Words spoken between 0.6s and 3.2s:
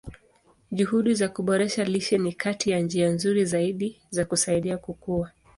Juhudi za kuboresha lishe ni kati ya njia